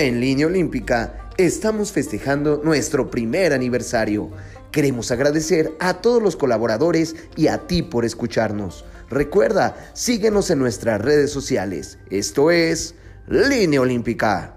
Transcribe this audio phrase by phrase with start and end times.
[0.00, 4.30] En línea olímpica estamos festejando nuestro primer aniversario.
[4.70, 8.84] Queremos agradecer a todos los colaboradores y a ti por escucharnos.
[9.10, 11.98] Recuerda, síguenos en nuestras redes sociales.
[12.10, 12.94] Esto es
[13.26, 14.54] Línea Olímpica.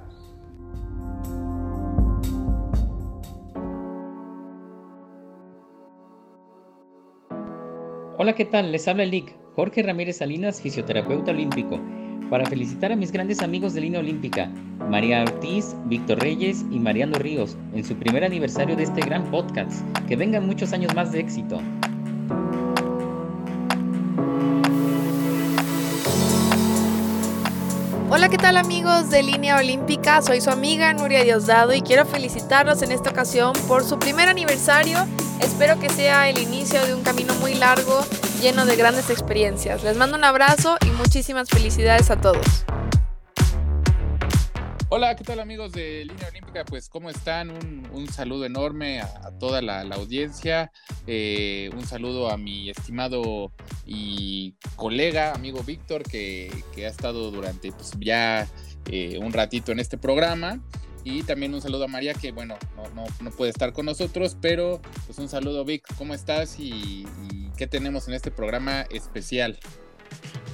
[8.20, 8.72] Hola, ¿qué tal?
[8.72, 11.80] Les habla el LIC, Jorge Ramírez Salinas, fisioterapeuta olímpico,
[12.32, 14.50] para felicitar a mis grandes amigos de línea olímpica,
[14.90, 19.82] María Ortiz, Víctor Reyes y Mariano Ríos, en su primer aniversario de este gran podcast.
[20.08, 21.60] Que vengan muchos años más de éxito.
[28.10, 30.22] Hola, ¿qué tal amigos de Línea Olímpica?
[30.22, 35.00] Soy su amiga Nuria Diosdado y quiero felicitarlos en esta ocasión por su primer aniversario.
[35.42, 38.06] Espero que sea el inicio de un camino muy largo,
[38.42, 39.84] lleno de grandes experiencias.
[39.84, 42.66] Les mando un abrazo y muchísimas felicidades a todos.
[44.90, 46.66] Hola, ¿qué tal amigos de Línea Olímpica?
[46.66, 47.52] Pues ¿cómo están?
[47.52, 50.72] Un, saludo enorme a, toda la, audiencia,
[51.08, 53.54] eh, un saludo a mi estimado
[53.86, 58.50] y colega, amigo Víctor, que, ha estado durante pues, ya
[58.92, 60.60] eh, un ratito en este programa.
[61.04, 62.58] Y también un saludo a María, que bueno,
[62.94, 67.06] no, puede estar con nosotros, pero pues un saludo Vic, ¿cómo estás y
[67.62, 69.60] qué tenemos en este programa especial?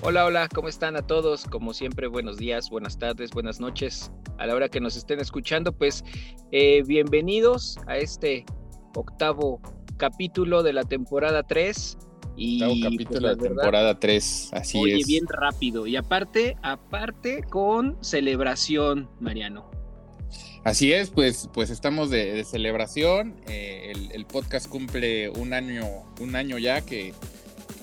[0.01, 1.45] Hola, hola, ¿cómo están a todos?
[1.45, 4.11] Como siempre, buenos días, buenas tardes, buenas noches.
[4.37, 6.03] A la hora que nos estén escuchando, pues
[6.51, 8.45] eh, bienvenidos a este
[8.93, 9.61] octavo
[9.95, 11.97] capítulo de la temporada 3.
[12.35, 15.07] Y, octavo pues, capítulo de la temporada 3, así oye, es.
[15.07, 15.87] bien rápido.
[15.87, 19.76] Y aparte, aparte con celebración, Mariano.
[20.67, 23.33] Así es, pues, pues estamos de, celebración.
[23.47, 25.85] Eh, el, podcast cumple un año,
[26.19, 27.13] un año ya que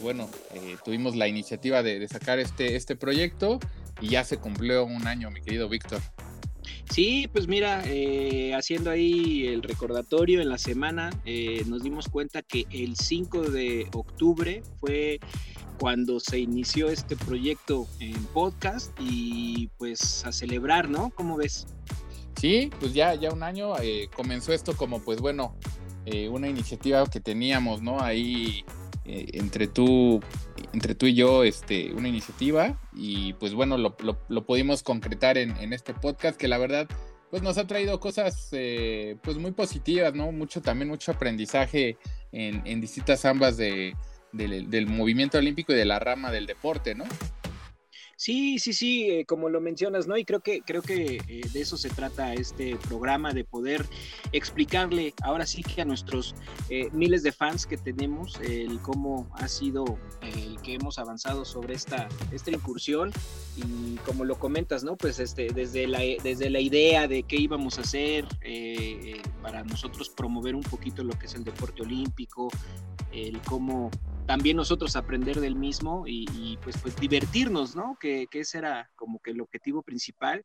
[0.03, 3.59] bueno, eh, tuvimos la iniciativa de, sacar este, este proyecto
[4.03, 6.03] y ya se cumplió un año, mi querido Víctor.
[6.91, 11.09] Sí, pues mira, eh, haciendo ahí el recordatorio en la semana,
[11.65, 15.21] nos dimos cuenta que el 5 de octubre fue
[15.79, 21.09] cuando se inició este proyecto en podcast y pues a celebrar, ¿no?
[21.15, 21.67] ¿Cómo ves?
[22.37, 23.75] Sí, pues ya, ya un año
[24.15, 25.57] comenzó esto como pues bueno,
[26.31, 28.01] una iniciativa que teníamos, ¿no?
[28.01, 28.65] Ahí
[29.07, 30.23] eh, entre tú
[30.73, 33.97] entre tú y yo este, una iniciativa y pues bueno, lo,
[34.29, 36.89] lo, pudimos concretar en, en, este podcast que la verdad
[37.31, 40.33] pues nos ha traído cosas eh, pues muy positivas, ¿no?
[40.33, 41.99] Mucho también, mucho aprendizaje
[42.33, 43.95] en, en distintas ambas de,
[44.33, 47.05] del movimiento olímpico y de la rama del deporte, ¿no?
[48.17, 50.17] Sí, sí, sí, eh, como lo mencionas, ¿no?
[50.17, 53.85] Y creo que, creo que eh, de eso se trata este programa, de poder
[54.33, 56.35] explicarle ahora sí que a nuestros
[56.69, 61.75] eh, miles de fans que tenemos, el cómo ha sido el que hemos avanzado sobre
[61.75, 63.13] esta, esta incursión
[63.57, 64.97] y como lo comentas, ¿no?
[64.97, 68.27] Pues este, desde, la, desde la idea de qué íbamos a hacer
[69.43, 72.51] para nosotros promover un poquito lo que es el deporte olímpico,
[73.13, 73.91] el cómo
[74.27, 77.97] también nosotros aprender del mismo y, pues, pues divertirnos, ¿no?
[78.01, 80.45] Que, que, ese era como que el objetivo principal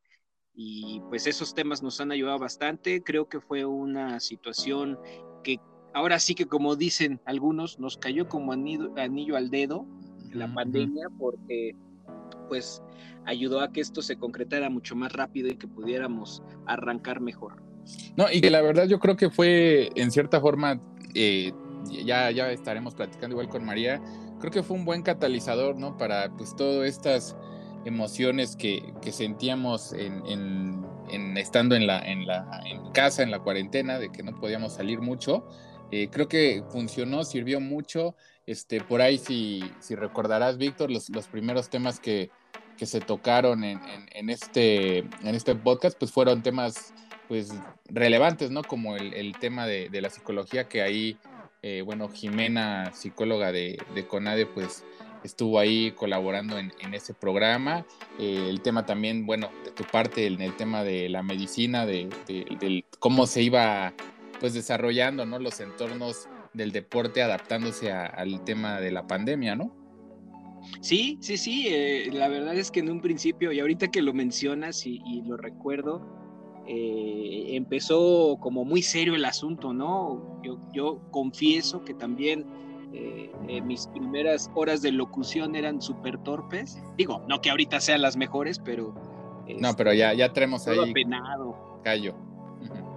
[0.53, 3.01] y pues esos temas nos han ayudado bastante.
[3.01, 4.99] Creo que fue una situación
[5.43, 5.57] que
[5.93, 9.85] ahora sí que como dicen algunos, nos cayó como anillo, anillo al dedo
[10.33, 11.75] la pandemia porque
[12.47, 12.83] pues
[13.25, 17.63] ayudó a que esto se concretara mucho más rápido y que pudiéramos arrancar mejor.
[18.15, 20.81] No, y que la verdad yo creo que fue en cierta forma
[21.15, 21.53] eh,
[21.85, 24.01] ya, ya estaremos platicando igual con María,
[24.39, 25.97] creo que fue un buen catalizador, ¿no?
[25.97, 27.35] Para pues todas estas
[27.85, 33.39] emociones que, que sentíamos en, en, estando en, la, en, la, en casa, en la
[33.39, 35.47] cuarentena, de que no podíamos salir mucho.
[35.91, 38.15] Eh, creo que funcionó, sirvió mucho.
[38.45, 42.29] Este, por ahí, si, si recordarás, Víctor, los, los primeros temas que,
[42.77, 43.79] que se tocaron en,
[44.11, 46.93] en, este, en este podcast, pues fueron temas
[47.27, 47.53] pues
[47.85, 48.63] relevantes, ¿no?
[48.63, 51.17] Como el, el tema de, de, la psicología que ahí
[51.61, 53.77] eh, bueno, Jimena, psicóloga de,
[54.07, 54.85] CONADE, pues
[55.23, 57.85] estuvo ahí colaborando en, ese programa.
[58.17, 62.09] Eh, el tema también, bueno, de tu parte, en el, tema de la medicina, de,
[62.99, 63.93] cómo se iba
[64.39, 65.37] pues desarrollando, ¿no?
[65.37, 69.75] Los entornos del deporte adaptándose al tema de la pandemia, ¿no?
[70.81, 74.13] Sí, sí, sí, eh, la verdad es que en un principio, y ahorita que lo
[74.13, 76.18] mencionas y lo recuerdo,
[76.71, 80.39] eh, empezó como muy serio el asunto, ¿no?
[80.71, 82.45] Yo, confieso que también
[82.93, 86.77] eh, eh, mis primeras horas de locución eran súper torpes.
[86.95, 88.93] Digo, no que ahorita sean las mejores, pero...
[89.59, 90.77] no, pero ya, ya tenemos ahí...
[90.77, 91.81] Apenado.
[91.83, 92.13] Callo.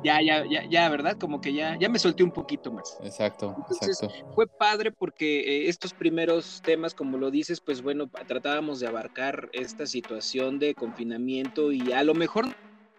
[0.05, 1.17] Ya, ya, ya, ya, ¿verdad?
[1.17, 2.99] Como que ya, ya me solté un poquito más.
[3.03, 4.15] Exacto, exacto.
[4.35, 9.87] Fue padre porque estos primeros temas, como lo dices, pues bueno, tratábamos de abarcar esta
[9.87, 12.49] situación de confinamiento y a lo mejor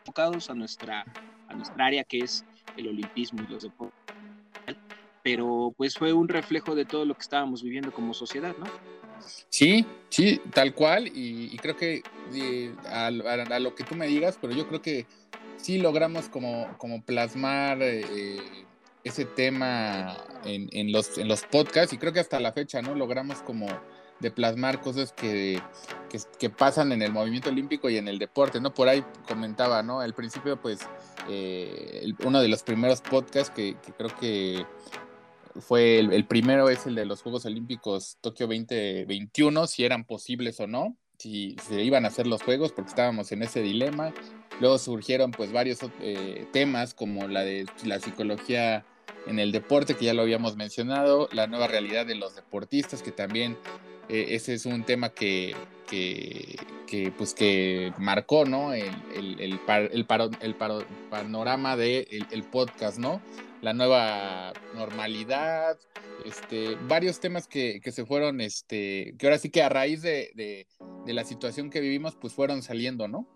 [0.04, 1.06] enfocados a nuestra,
[1.48, 2.46] a nuestra área que es
[2.78, 3.98] el olimpismo y los deportes.
[5.24, 8.66] Pero pues fue un reflejo de todo lo que estábamos viviendo como sociedad, ¿no?
[9.50, 12.04] Sí, sí, tal cual, y, creo que
[12.86, 15.06] a, lo que tú me digas, pero yo creo que
[15.56, 18.42] sí logramos como, como plasmar eh,
[19.06, 22.96] ese tema en, en, los, en los podcasts, y creo que hasta la fecha, ¿no?
[22.96, 23.68] Logramos como
[24.20, 25.62] de plasmar cosas que,
[26.40, 28.74] que, pasan en el movimiento olímpico y en el deporte, ¿no?
[28.74, 30.00] Por ahí comentaba, ¿no?
[30.00, 30.80] Al principio, pues,
[31.30, 34.66] eh, uno de los primeros podcasts que, creo que
[35.60, 40.68] fue el, primero es el de los Juegos Olímpicos Tokio 2021, si eran posibles o
[40.68, 44.14] no, si se iban a hacer los Juegos, porque estábamos en ese dilema.
[44.60, 48.86] Luego surgieron pues varios eh, temas como la de la psicología
[49.28, 53.12] en el deporte, que ya lo habíamos mencionado, la nueva realidad de los deportistas, que
[53.12, 53.58] también
[54.10, 55.56] eh, ese es un tema que,
[55.90, 58.74] que, pues que marcó ¿no?
[58.74, 59.60] el, el, el,
[59.92, 60.06] el,
[60.42, 60.56] el
[61.10, 63.22] panorama del de el, podcast, ¿no?
[63.62, 65.78] La nueva normalidad,
[66.26, 70.32] este, varios temas que, que, se fueron, este, que ahora sí que a raíz de,
[70.36, 73.28] de, la situación que vivimos, pues fueron saliendo, ¿no?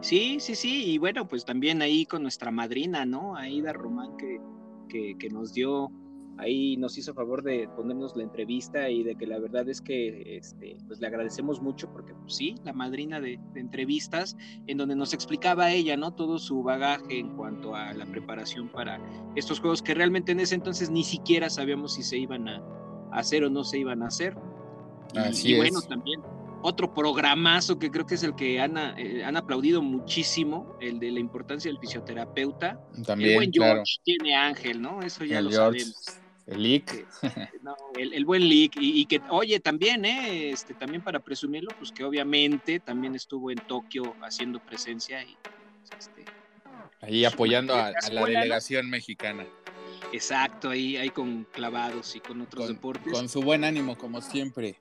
[0.00, 3.36] Sí, sí, sí, y bueno, pues también ahí con nuestra madrina, ¿no?
[3.36, 5.90] Aida Román, que, que nos dio
[6.38, 10.36] ahí nos hizo favor de ponernos la entrevista y de que la verdad es que
[10.36, 14.36] este, pues le agradecemos mucho porque pues, sí, la madrina de, entrevistas
[14.66, 16.12] en donde nos explicaba ella, ¿no?
[16.12, 19.00] Todo su bagaje en cuanto a la preparación para
[19.34, 22.62] estos juegos que realmente en ese entonces ni siquiera sabíamos si se iban a,
[23.12, 24.36] hacer o no se iban a hacer.
[25.42, 26.20] Y, bueno, también
[26.62, 31.12] otro programazo que creo que es el que han, eh, han aplaudido muchísimo, el de
[31.12, 32.80] la importancia del fisioterapeuta.
[33.06, 35.00] También, el buen George tiene ángel, ¿no?
[35.00, 36.20] Eso ya lo sabemos.
[36.46, 37.06] El leak.
[37.98, 38.72] el, buen leak.
[38.78, 40.50] Y, que, oye, también, ¿eh?
[40.50, 46.06] Este, también para presumirlo, pues que obviamente también estuvo en Tokio haciendo presencia y pues,
[46.06, 46.24] este,
[47.00, 49.44] ahí apoyando a, la delegación mexicana.
[50.12, 53.12] Exacto, ahí, ahí con clavados y con otros deportes.
[53.12, 54.76] Con su buen ánimo, como siempre.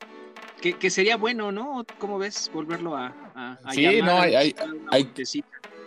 [0.62, 1.86] Que, sería bueno, ¿no?
[2.00, 2.50] ¿Cómo ves?
[2.52, 4.56] Volverlo a, a, sí, no, hay, hay,
[4.92, 5.04] hay,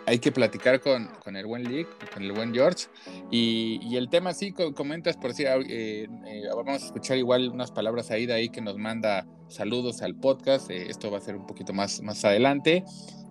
[0.09, 2.87] hay que platicar con, con, el buen Lick, con el buen George.
[3.29, 6.07] Y, y el tema, sí, comentas por si eh, eh,
[6.55, 10.71] vamos a escuchar igual unas palabras ahí de ahí que nos manda saludos al podcast.
[10.71, 12.83] Eh, esto va a ser un poquito más, más adelante.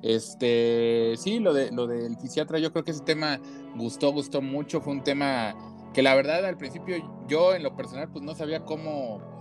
[0.03, 3.41] Este, sí, lo, de, lo del fisiatra, yo creo que ese tema
[3.75, 4.81] gustó, gustó mucho.
[4.81, 5.57] Fue un tema
[5.93, 6.97] que la verdad al principio
[7.27, 9.38] yo en lo personal pues no sabía cómo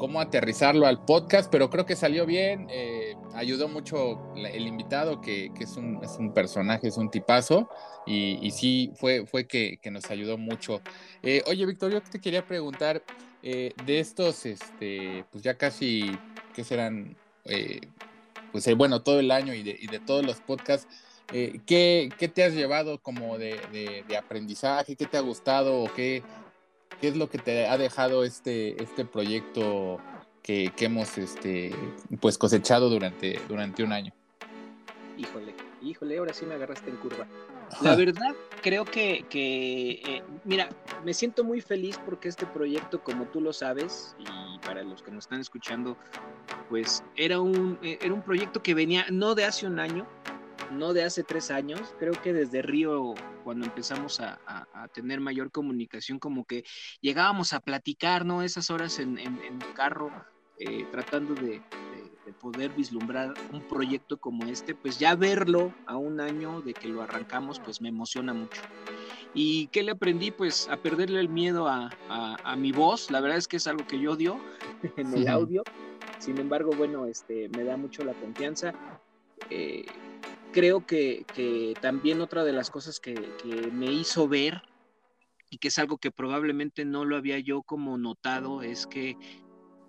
[0.00, 2.68] cómo aterrizarlo al podcast, pero creo que salió bien.
[2.70, 7.68] Eh, ayudó mucho el invitado, que, es, un, es, un, personaje, es un tipazo,
[8.06, 10.80] y, sí, fue, fue que, nos ayudó mucho.
[11.22, 13.02] Eh, oye, Víctor, yo te quería preguntar
[13.42, 16.10] eh, de estos, este, pues ya casi,
[16.54, 17.14] ¿qué serán?
[18.52, 20.88] pues bueno, todo el año y de, todos los podcasts.
[21.30, 23.60] ¿qué, ¿qué, te has llevado como de,
[24.08, 24.96] de, aprendizaje?
[24.96, 25.82] ¿Qué te ha gustado?
[25.82, 26.22] ¿O qué,
[27.00, 29.98] ¿Qué es lo que te ha dejado este, este proyecto
[30.42, 31.74] que, hemos este,
[32.20, 34.12] pues cosechado durante, durante un año?
[35.16, 37.26] Híjole, híjole, ahora sí me agarraste en curva.
[37.82, 40.68] La verdad, creo que, eh, mira,
[41.04, 45.10] me siento muy feliz porque este proyecto, como tú lo sabes, y para los que
[45.10, 45.96] nos están escuchando,
[46.68, 50.06] pues era un, eh, era un proyecto que venía no de hace un año,
[50.70, 54.38] no de hace tres años, creo que desde Río, cuando empezamos a,
[54.92, 56.64] tener mayor comunicación, como que
[57.00, 58.42] llegábamos a platicar, ¿no?
[58.42, 60.10] Esas horas en, el carro,
[60.58, 61.62] eh, tratando de,
[62.40, 67.02] poder vislumbrar un proyecto como este, pues ya verlo a un año de que lo
[67.02, 68.62] arrancamos, pues me emociona mucho.
[69.34, 70.30] ¿Y qué le aprendí?
[70.30, 71.90] Pues a perderle el miedo a,
[72.56, 74.40] mi voz, la verdad es que es algo que yo odio
[74.96, 75.64] en el audio,
[76.18, 78.74] sin embargo, bueno, este, me da mucho la confianza.
[79.48, 79.86] Eh,
[80.52, 83.14] creo que, también otra de las cosas que,
[83.72, 84.62] me hizo ver
[85.50, 89.16] y que es algo que probablemente no lo había yo como notado es que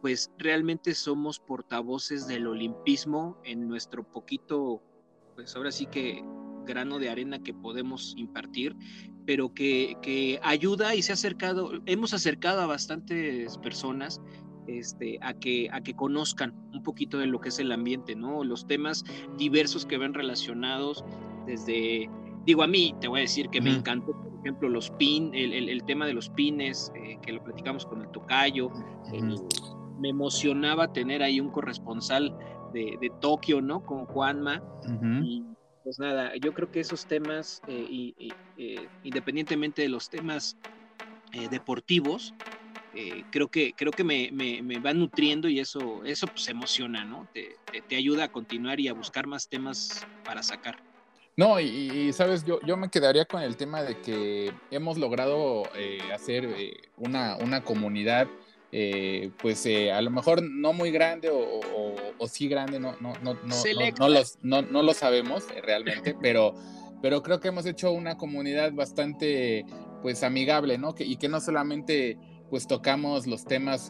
[0.02, 4.82] pues realmente somos portavoces del olimpismo en nuestro poquito,
[5.36, 6.24] pues ahora sí que
[6.66, 8.76] grano de arena que podemos impartir,
[9.28, 14.20] pero que, que ayuda y se ha acercado, hemos acercado a bastantes personas
[14.80, 18.44] este, a, que, a que conozcan un poquito de lo que es el ambiente, ¿no?
[18.44, 19.04] Los temas
[19.38, 21.04] diversos que ven relacionados
[21.46, 22.10] desde,
[22.46, 25.84] digo a mí, te voy a decir que me encantó, por ejemplo, los pin, el,
[25.84, 28.72] tema de los pines, eh, que lo platicamos con el tocayo,
[30.00, 32.36] me emocionaba tener ahí un corresponsal
[32.74, 33.84] de, Tokio, ¿no?
[33.86, 34.64] Con Juanma.
[35.24, 35.44] Y
[35.84, 38.14] pues nada, yo creo que esos temas, eh,
[38.58, 40.58] eh, independientemente de los temas
[41.50, 42.34] deportivos,
[42.94, 47.28] eh, creo que, creo que me, me, va nutriendo y eso, eso pues emociona, ¿no?
[47.34, 47.56] Te,
[47.88, 50.78] te, ayuda a continuar y a buscar más temas para sacar.
[51.38, 56.00] No, y, sabes, yo, yo me quedaría con el tema de que hemos logrado eh,
[56.14, 58.28] hacer eh, una, una, comunidad,
[58.74, 61.62] eh, pues a lo mejor no muy grande o,
[62.20, 63.56] o, sí grande, no, no, no, no,
[63.98, 66.54] no, los, no, no lo sabemos realmente, pero,
[67.02, 69.66] pero creo que hemos hecho una comunidad bastante
[70.02, 70.94] pues amigable, ¿no?
[70.94, 72.18] Que, y que no solamente
[72.52, 73.88] pues tocamos los temas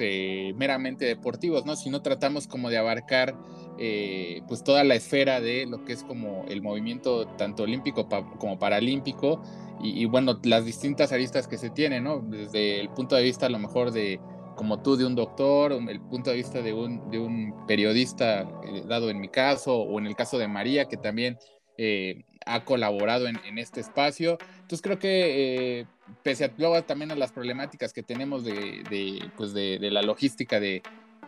[0.55, 1.75] meramente deportivos, ¿no?
[1.75, 3.35] Sino tratamos como de abarcar
[3.79, 8.59] eh, pues toda la esfera de lo que es como el movimiento tanto olímpico como
[8.59, 9.41] paralímpico
[9.83, 12.19] y, bueno, las distintas aristas que se tienen, ¿no?
[12.19, 14.19] Desde el punto de vista a lo mejor de,
[14.55, 18.83] como tú, de un doctor, el punto de vista de un, de un periodista, eh,
[18.87, 21.39] dado en mi caso, o en el caso de María, que también
[21.79, 24.37] eh, ha colaborado en, este espacio.
[24.59, 25.87] Entonces creo que
[26.23, 30.59] pese a luego también a las problemáticas que tenemos de, de, pues de la logística
[30.59, 30.81] de,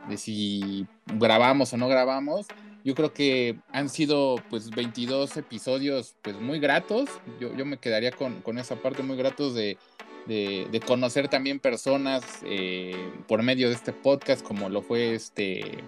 [0.08, 2.48] de si grabamos o no grabamos.
[2.84, 7.10] Yo creo que han sido pues 22 episodios pues muy gratos.
[7.40, 9.78] Yo, yo me quedaría con, con, esa parte muy gratos de,
[10.28, 15.84] de, conocer también personas eh, por medio de este podcast como lo fue este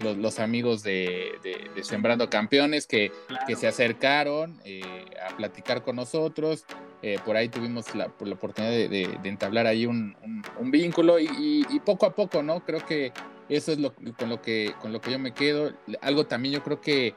[0.00, 3.12] los, amigos de, de, Sembrando Campeones que,
[3.46, 4.82] que se acercaron eh,
[5.28, 6.64] a platicar con nosotros.
[7.02, 10.16] Eh, por ahí tuvimos la, la oportunidad de, entablar ahí un,
[10.58, 12.64] un, vínculo y, y, poco a poco, ¿no?
[12.64, 13.12] Creo que
[13.48, 15.72] eso es lo, con, lo que, con lo que yo me quedo.
[16.02, 17.14] Algo también yo creo que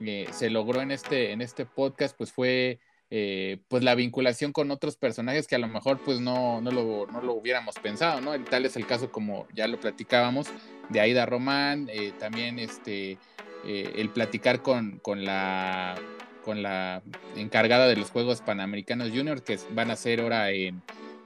[0.00, 2.78] eh, se logró en este, en este podcast, pues fue
[3.14, 7.06] eh, pues la vinculación con otros personajes que a lo mejor pues no, no, lo,
[7.06, 8.32] no lo hubiéramos pensado, ¿no?
[8.44, 10.48] Tal es el caso como ya lo platicábamos
[10.88, 13.18] de Aida Román, eh, también este,
[13.64, 15.94] el platicar con, con, la,
[16.42, 17.02] con la
[17.36, 20.82] encargada de los Juegos Panamericanos Junior que van a ser ahora en,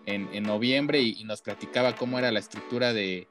[0.06, 3.26] en, noviembre y, nos platicaba cómo era la estructura de,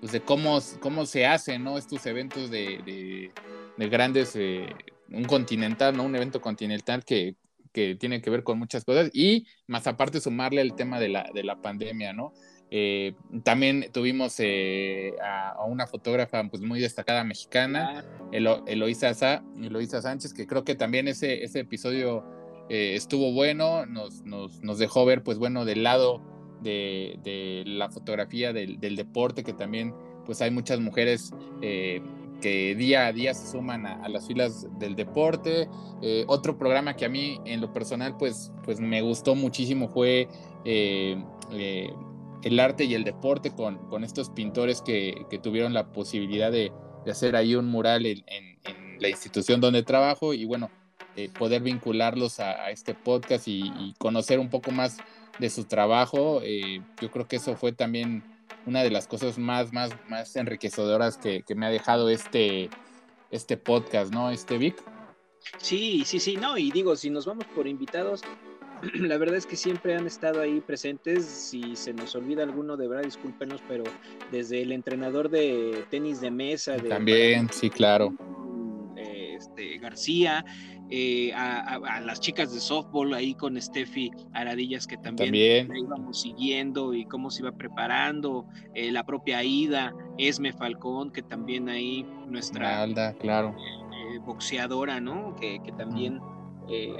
[0.00, 1.76] pues de cómo, cómo se hacen ¿no?
[1.76, 3.30] estos eventos de,
[3.76, 4.66] de, grandes, eh,
[5.10, 6.04] un continental, ¿no?
[6.04, 7.34] un evento continental que,
[7.72, 11.30] que, tiene que ver con muchas cosas y más aparte sumarle el tema de la,
[11.34, 12.32] de la pandemia, ¿no?
[12.72, 20.46] Eh, también tuvimos eh, a, una fotógrafa pues, muy destacada mexicana, Eloisa, Eloisa Sánchez, que
[20.46, 22.24] creo que también ese, ese episodio
[22.68, 26.22] estuvo bueno, nos, nos, nos, dejó ver, pues bueno, del lado
[26.62, 29.94] de, la fotografía del, deporte, que también
[30.26, 32.02] pues hay muchas mujeres eh,
[32.40, 35.68] que día a día se suman a, las filas del deporte.
[36.02, 40.28] Eh, otro programa que a mí en lo personal pues, pues me gustó muchísimo fue
[40.64, 41.22] eh,
[42.42, 46.72] el arte y el deporte con, con estos pintores que, que, tuvieron la posibilidad de,
[47.04, 48.24] de, hacer ahí un mural en,
[48.98, 50.70] la institución donde trabajo y bueno,
[51.38, 54.98] poder vincularlos a, este podcast y, conocer un poco más
[55.38, 56.40] de su trabajo.
[56.42, 58.22] Eh, yo creo que eso fue también
[58.66, 62.70] una de las cosas más, más, más enriquecedoras que, me ha dejado este,
[63.30, 64.30] este podcast, ¿no?
[64.30, 64.76] Este Vic.
[65.58, 68.22] Sí, sí, sí, no, y digo, si nos vamos por invitados,
[68.94, 71.24] la verdad es que siempre han estado ahí presentes.
[71.24, 73.84] Si se nos olvida alguno, de verdad, discúlpenos, pero
[74.30, 76.76] desde el entrenador de tenis de mesa.
[76.76, 78.14] De También, sí, claro.
[78.96, 80.44] Este, García,
[80.90, 86.94] eh, a, las chicas de softball ahí con Steffi Aradillas que también, la íbamos siguiendo
[86.94, 92.86] y cómo se iba preparando, eh, la propia Ida, Esme Falcón, que también ahí nuestra
[93.20, 93.54] claro.
[93.56, 95.36] Eh, boxeadora, ¿no?
[95.36, 96.20] Que, también...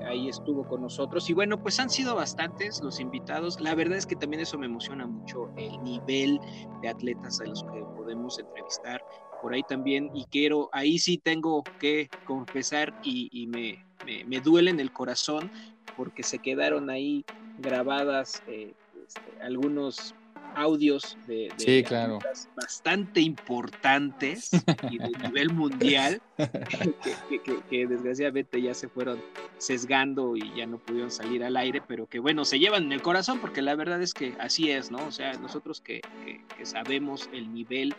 [0.04, 1.28] ahí estuvo con nosotros.
[1.30, 3.60] Y bueno, pues han sido bastantes los invitados.
[3.60, 6.40] La verdad es que también eso me emociona mucho, el nivel
[6.82, 9.02] de atletas a los que podemos entrevistar
[9.40, 13.84] por ahí también, y quiero, ahí sí tengo que confesar y, me,
[14.26, 15.50] me, duele en el corazón
[15.96, 17.24] porque se quedaron ahí
[17.58, 18.74] grabadas eh,
[19.06, 20.14] este, algunos
[20.54, 21.52] audios de,
[22.56, 24.50] bastante importantes
[24.90, 26.20] y de nivel mundial
[27.70, 29.20] que, desgraciadamente ya se fueron
[29.58, 33.02] sesgando y ya no pudieron salir al aire, pero que bueno, se llevan en el
[33.02, 35.04] corazón porque la verdad es que así es, ¿no?
[35.06, 36.00] O sea, nosotros que,
[36.62, 37.94] sabemos el nivel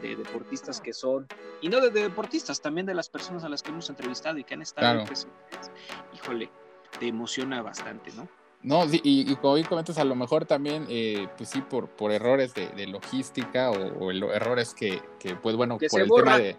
[0.00, 1.26] de deportistas que son,
[1.60, 4.54] y no de, deportistas, también de las personas a las que hemos entrevistado y que
[4.54, 5.70] han estado presentes,
[6.14, 6.50] híjole,
[6.98, 8.28] te emociona bastante, ¿no?
[8.62, 12.12] No, sí, y, como bien comentas, a lo mejor también, eh, pues sí, por, por
[12.12, 16.56] errores de, logística o, errores que, que, pues bueno, por el tema de...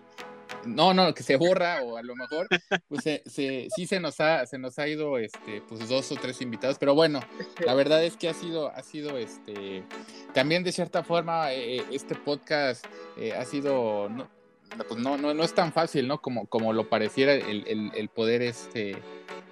[0.65, 2.48] No, no, que se borra o a lo mejor,
[2.88, 6.41] pues se, sí se nos ha, se nos ha ido, este, pues dos o tres
[6.41, 7.22] invitados, pero bueno,
[7.65, 9.83] la verdad es que ha sido, ha sido, este,
[10.33, 12.86] también de cierta forma, eh, eh, este podcast
[13.38, 14.29] ha sido, no,
[14.88, 16.22] pues no, no, no es tan fácil, ¿no?
[16.22, 18.98] Como, como lo pareciera el, el, el poder, este,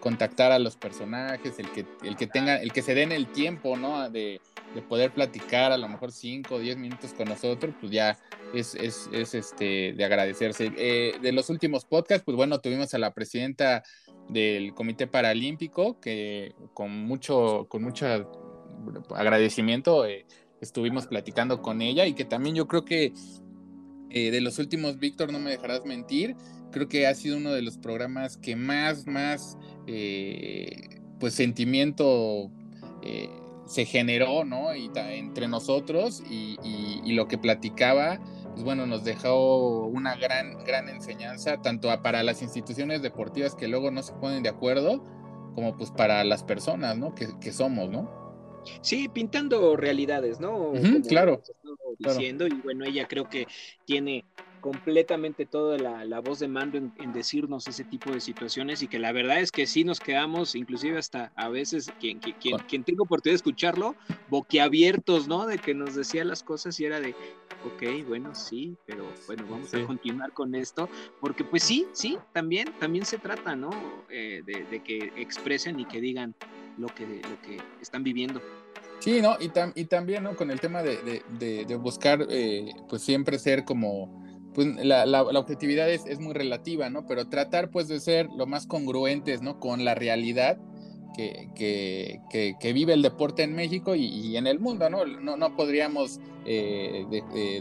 [0.01, 3.77] contactar a los personajes, el que, el que tenga, el que se den el tiempo,
[3.77, 4.09] ¿no?
[4.09, 4.41] De,
[4.87, 8.17] poder platicar a lo mejor 5 o 10 minutos con nosotros, pues ya
[8.53, 10.71] es, es, es este, de agradecerse.
[10.77, 13.83] Eh, de los últimos podcasts, pues bueno, tuvimos a la presidenta
[14.29, 18.05] del Comité Paralímpico, que con mucho, con mucho
[19.13, 20.25] agradecimiento eh,
[20.61, 23.13] estuvimos platicando con ella y que también yo creo que
[24.09, 26.35] eh, de los últimos, Víctor, no me dejarás mentir,
[26.71, 32.51] creo que ha sido uno de los programas que más, más, eh, pues sentimiento
[33.71, 34.75] se generó, ¿no?
[34.75, 38.19] Y entre nosotros y, y, lo que platicaba,
[38.51, 43.89] pues bueno, nos dejó una gran, gran enseñanza, tanto para las instituciones deportivas que luego
[43.89, 45.03] no se ponen de acuerdo,
[45.55, 47.15] como pues para las personas, ¿no?
[47.15, 48.21] Que, que somos, ¿no?
[48.81, 50.73] Sí, pintando realidades, ¿no?
[51.07, 51.41] claro.
[51.97, 53.47] Diciendo, y bueno, ella creo que
[53.85, 54.25] tiene
[54.61, 59.11] completamente toda la, voz de mando en, decirnos ese tipo de situaciones y que la
[59.11, 63.33] verdad es que sí nos quedamos, inclusive hasta a veces quien, quien, quien tengo oportunidad
[63.33, 63.95] de escucharlo,
[64.29, 65.47] boquiabiertos, ¿no?
[65.47, 67.15] De que nos decía las cosas y era de,
[67.65, 70.87] ok, bueno, sí, pero bueno, vamos a continuar con esto,
[71.19, 73.71] porque pues sí, sí, también, también se trata, ¿no?
[74.09, 76.35] Eh, de, que expresen y que digan
[76.77, 78.41] lo que, lo que están viviendo.
[78.99, 79.35] Sí, ¿no?
[79.39, 80.35] Y, y también, ¿no?
[80.35, 84.21] Con el tema de, de buscar, eh, pues siempre ser como
[84.53, 87.05] pues la, la, objetividad es, es, muy relativa, ¿no?
[87.05, 89.59] Pero tratar pues de ser lo más congruentes, ¿no?
[89.59, 90.57] Con la realidad
[91.13, 91.49] que,
[92.29, 95.05] que, que, vive el deporte en México y, en el mundo, ¿no?
[95.05, 97.05] No, no podríamos eh,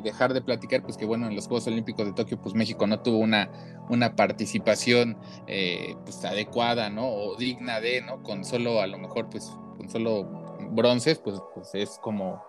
[0.02, 3.00] dejar de platicar, pues que bueno, en los Juegos Olímpicos de Tokio, pues México no
[3.00, 3.50] tuvo una,
[3.88, 7.08] una participación eh, pues adecuada, ¿no?
[7.08, 8.22] O digna de, ¿no?
[8.22, 10.24] Con solo, a lo mejor, pues, con solo
[10.72, 12.42] bronces, pues, pues es como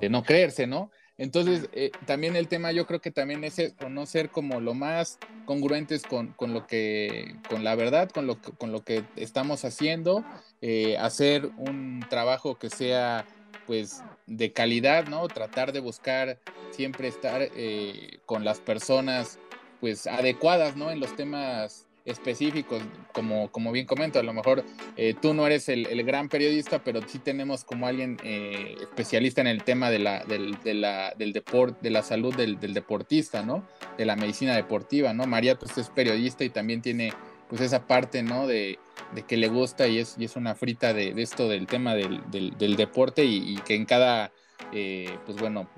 [0.00, 0.90] de no creerse, ¿no?
[1.16, 3.56] Entonces, eh, también el tema yo creo que también es
[3.88, 8.40] no ser como lo más congruentes con, con, lo que, con la verdad, con lo
[8.40, 10.24] que, con lo que estamos haciendo,
[10.60, 13.26] eh, hacer un trabajo que sea
[13.66, 15.28] pues de calidad, ¿no?
[15.28, 16.38] Tratar de buscar
[16.70, 19.38] siempre estar eh, con las personas
[19.80, 20.90] pues adecuadas, ¿no?
[20.90, 22.82] En los temas específicos,
[23.12, 24.64] como, como bien comento, a lo mejor
[24.96, 29.46] eh, tú no eres el, gran periodista, pero sí tenemos como alguien eh, especialista en
[29.46, 33.66] el tema de la, del, de del deporte, de la salud del, deportista, ¿no?
[33.96, 35.26] De la medicina deportiva, ¿no?
[35.26, 37.12] María pues es periodista y también tiene
[37.48, 38.46] pues esa parte, ¿no?
[38.46, 38.78] De,
[39.26, 43.24] que le gusta y es, y es una frita de, esto del tema del, deporte
[43.24, 44.32] y, que en cada,
[44.72, 45.70] eh, pues bueno,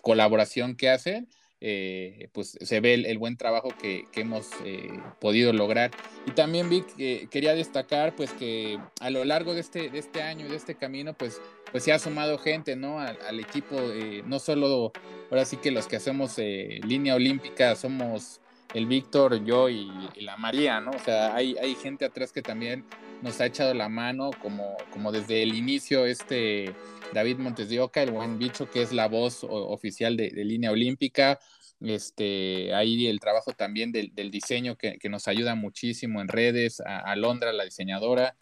[0.00, 1.26] colaboración que hace,
[1.64, 5.92] eh, pues se ve el, buen trabajo que, hemos eh, podido lograr.
[6.26, 6.86] Y también Vic,
[7.30, 11.14] quería destacar pues que a lo largo de este, de este año, de este camino,
[11.14, 12.98] pues, pues se ha sumado gente, ¿no?
[12.98, 14.92] Al, equipo, eh, no solo,
[15.30, 18.40] ahora sí que los que hacemos línea olímpica somos
[18.74, 20.92] el Víctor, yo y, la María, ¿no?
[20.92, 22.84] O sea, hay, hay gente atrás que también
[23.22, 26.74] nos ha echado la mano, como, como desde el inicio este
[27.12, 31.38] David Montes de Oca, el buen bicho que es la voz oficial de, línea olímpica.
[31.80, 37.16] Este, ahí el trabajo también del, diseño que, nos ayuda muchísimo en redes, a, a
[37.16, 38.36] Londra, la diseñadora,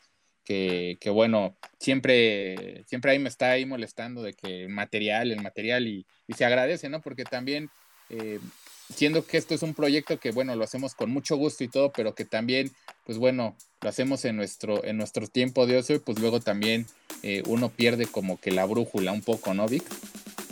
[0.44, 5.42] que, que, bueno, siempre, siempre ahí me está ahí molestando de que el material, el
[5.42, 7.00] material, y, y se agradece, ¿no?
[7.00, 7.70] Porque también
[8.10, 8.40] eh,
[8.94, 11.92] siendo que esto es un proyecto que, bueno, lo hacemos con mucho gusto y todo,
[11.92, 12.70] pero que también,
[13.04, 16.86] pues bueno, lo hacemos en nuestro, en nuestro tiempo de ocio y pues luego también
[17.22, 19.84] eh, uno pierde como que la brújula un poco, ¿no, Vic?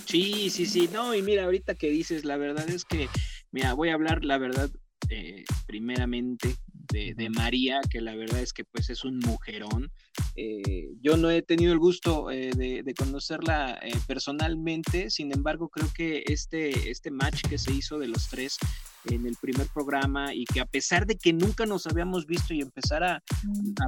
[0.07, 3.09] Sí, sí, sí, no, y mira, ahorita que dices, la verdad es que,
[3.51, 4.71] mira, voy a hablar, la verdad,
[5.11, 6.57] eh, primeramente
[6.93, 9.91] de, María, que la verdad es que pues es un mujerón.
[10.37, 16.25] Eh, yo no he tenido el gusto eh, de, conocerla personalmente, sin embargo creo que
[16.27, 18.59] este, este match que se hizo de los tres
[19.05, 22.61] en el primer programa y que a pesar de que nunca nos habíamos visto y
[22.61, 23.23] empezar a,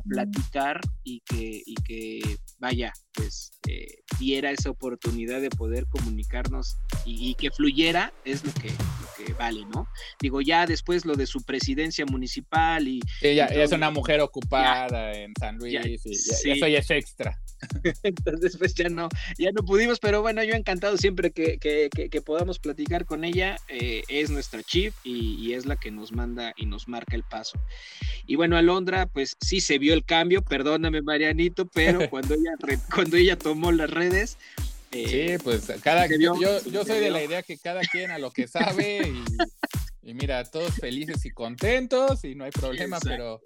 [0.08, 3.52] platicar y que, y que vaya, pues
[4.18, 9.64] diera esa oportunidad de poder comunicarnos y, que fluyera, es lo que, lo que vale,
[9.66, 9.88] ¿no?
[10.20, 13.00] Digo, ya después lo de su presidencia municipal y...
[13.20, 17.40] Ella, es una mujer ocupada en San Luis y ya, eso ya es extra.
[18.02, 22.22] Entonces, pues ya no, ya no pudimos, pero bueno, yo encantado siempre que, que, que,
[22.22, 23.56] podamos platicar con ella.
[23.68, 27.58] Eh, es nuestra chief y, es la que nos manda y nos marca el paso.
[28.26, 33.16] Y bueno, Alondra, pues sí se vio el cambio, perdóname Marianito, pero cuando ella, cuando
[33.16, 34.38] ella tomó las redes...
[34.92, 36.34] Eh, sí, pues cada yo,
[36.64, 39.12] yo soy de la idea que cada quien a lo que sabe
[40.02, 43.40] y, mira, todos felices y contentos y no hay problema, pero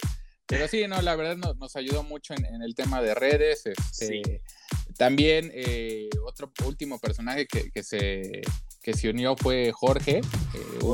[0.46, 3.64] pero sí, no, la verdad nos, ayudó mucho en, el tema de redes.
[3.66, 4.42] Este,
[4.96, 8.42] también eh, otro último personaje que, se,
[8.82, 10.84] que se unió fue Jorge, eh,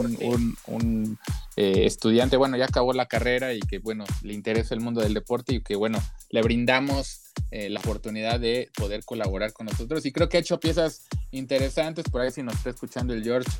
[0.66, 1.18] un,
[1.56, 5.14] eh, estudiante, bueno, ya acabó la carrera y que, bueno, le interesa el mundo del
[5.14, 5.98] deporte y que, bueno,
[6.30, 10.06] le brindamos la oportunidad de poder colaborar con nosotros.
[10.06, 13.50] Y creo que ha hecho piezas interesantes, por ahí si nos está escuchando el George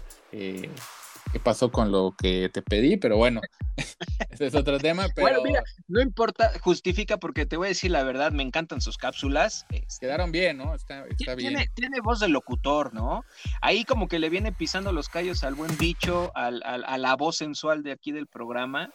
[1.32, 3.40] qué pasó con lo que te pedí, pero bueno,
[4.30, 5.06] ese es otro tema.
[5.14, 5.26] Pero...
[5.28, 8.96] Bueno, mira, no importa, justifica porque te voy a decir la verdad, me encantan sus
[8.96, 9.66] cápsulas.
[9.70, 10.74] Este, Quedaron bien, ¿no?
[10.74, 11.70] Está, está tiene, bien.
[11.74, 13.24] Tiene voz de locutor, ¿no?
[13.60, 17.16] Ahí como que le viene pisando los callos al buen bicho, al, al, a la
[17.16, 18.90] voz sensual de aquí del programa.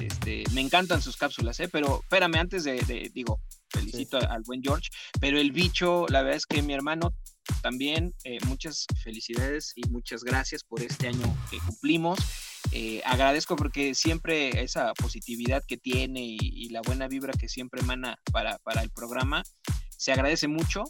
[0.00, 1.68] Este, me encantan sus cápsulas, ¿eh?
[1.68, 3.38] Pero espérame, antes de, de digo,
[3.74, 7.14] felicito al buen George, pero el bicho, la verdad es que mi hermano
[7.62, 12.18] también eh, muchas felicidades y muchas gracias por este año que cumplimos.
[12.72, 17.82] Eh, agradezco porque siempre esa positividad que tiene y, y, la buena vibra que siempre
[17.82, 19.42] emana para, para el programa
[19.96, 20.84] se agradece mucho.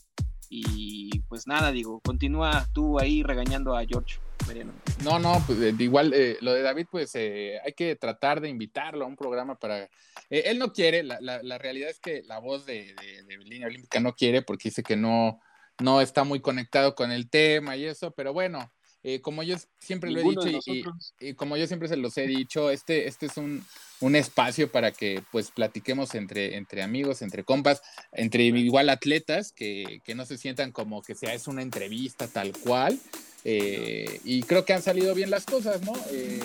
[0.49, 4.19] Y pues nada, digo, continúa tú ahí regañando a George.
[4.47, 4.73] Mariano.
[5.03, 8.49] No, no, pues eh, igual eh, lo de David, pues eh, hay que tratar de
[8.49, 9.89] invitarlo a un programa para...
[10.31, 13.67] él no quiere, la, la, la, realidad es que la voz de, de, de Línea
[13.67, 15.41] Olímpica no quiere porque dice que no,
[15.81, 18.73] no está muy conectado con el tema y eso, pero bueno,
[19.21, 20.85] como yo siempre lo he dicho y, y,
[21.29, 23.63] y, como yo siempre se los he dicho, este, este es un,
[24.01, 30.01] un espacio para que pues platiquemos entre, entre amigos, entre compas, entre igual atletas, que,
[30.05, 32.99] que no se sientan como que sea es una entrevista tal cual.
[33.45, 35.93] Eh, y creo que han salido bien las cosas, ¿no?
[36.11, 36.41] Eh,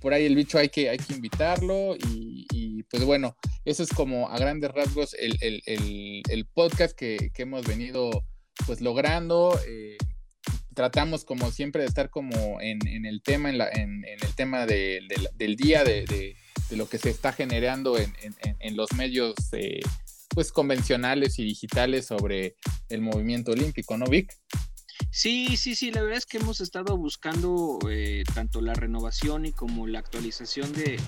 [0.00, 4.30] por ahí el bicho hay que, hay que invitarlo y, pues bueno, eso es como
[4.30, 8.24] a grandes rasgos el, el, el, podcast que, que, hemos venido
[8.66, 9.58] pues logrando.
[9.66, 9.96] Eh,
[10.74, 14.64] tratamos como siempre de estar como en, en el tema, en, la, en, el tema
[14.66, 16.36] de, de, del día, de, de,
[16.76, 19.34] lo que se está generando en, los medios
[20.30, 22.56] pues convencionales y digitales sobre
[22.88, 24.32] el movimiento olímpico, ¿no, Vic?
[25.10, 29.52] Sí, sí, sí, la verdad es que hemos estado buscando eh, tanto la renovación y
[29.52, 31.00] como la actualización de,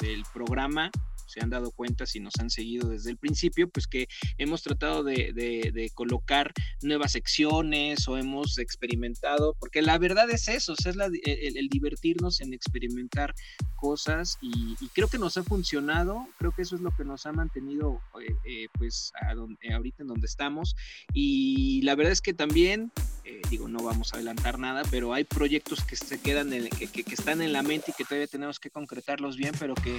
[0.00, 0.90] del programa
[1.28, 5.04] se han dado cuenta si nos han seguido desde el principio, pues que hemos tratado
[5.04, 12.40] de, colocar nuevas secciones o hemos experimentado, porque la verdad es eso, es el, divertirnos
[12.40, 13.34] en experimentar
[13.76, 17.32] cosas y, creo que nos ha funcionado, creo que eso es lo que nos ha
[17.32, 20.74] mantenido eh, eh, pues a donde, ahorita en donde estamos
[21.12, 22.90] y la verdad es que también
[23.28, 27.04] eh, digo, no vamos a adelantar nada, pero hay proyectos que se quedan, en, que,
[27.12, 29.98] están en la mente y que todavía tenemos que concretarlos bien, pero que,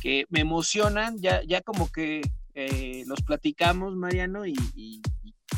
[0.00, 2.20] que me emocionan, ya, ya como que
[2.54, 5.00] eh, los platicamos, Mariano, y, y,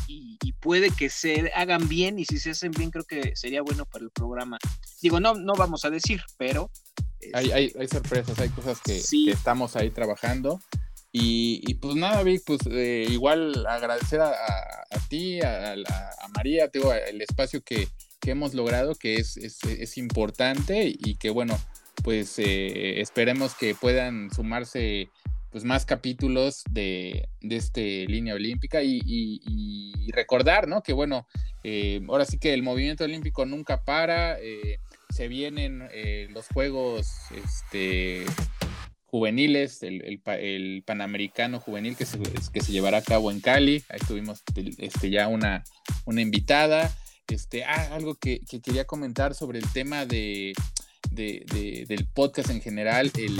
[0.07, 3.61] y, y, puede que se hagan bien, y si se hacen bien, creo que sería
[3.61, 4.57] bueno para el programa.
[5.01, 6.69] Digo, no, no vamos a decir, pero...
[7.33, 9.25] Hay, hay, hay sorpresas, hay cosas que, sí.
[9.25, 10.59] que estamos ahí trabajando.
[11.15, 16.27] Y, y, pues nada, Vic, pues eh, igual agradecer a, a, a ti, a, a,
[16.35, 17.87] María, digo, el espacio que,
[18.19, 21.55] que hemos logrado, que es, es, es, importante y que bueno,
[22.03, 25.09] pues eh, esperemos que puedan sumarse
[25.51, 30.83] pues más capítulos de, de este línea olímpica y, recordar, ¿no?
[30.83, 31.27] Que bueno,
[31.63, 35.87] eh, ahora sí que el movimiento olímpico nunca para, eh, se vienen
[36.31, 38.25] los Juegos, este
[39.05, 42.17] juveniles, el, el, el, Panamericano juvenil que se,
[42.51, 43.83] que se llevará a cabo en Cali.
[43.89, 44.41] Ahí tuvimos
[44.79, 45.63] este, ya una,
[46.05, 46.91] una invitada.
[47.27, 50.53] Este, ah, algo que, que, quería comentar sobre el tema de,
[51.13, 53.39] de, de del podcast en general, el,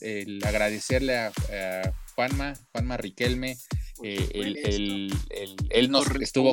[0.00, 3.56] el agradecerle a, a, Juanma, Juanma Riquelme,
[4.02, 4.56] eh, el,
[5.30, 6.52] el, él nos estuvo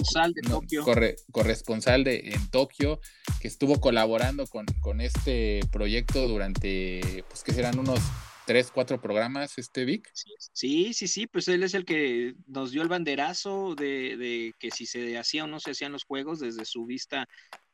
[0.50, 3.00] no, corre, corresponsal de, en Tokio,
[3.40, 8.00] que estuvo colaborando con, con este proyecto durante, pues que serán unos
[8.48, 10.10] tres, cuatro programas, este Vic.
[10.52, 14.72] Sí, sí, sí, pues él es el que nos dio el banderazo de, de que
[14.72, 17.28] si se hacía o no se hacían los juegos desde su vista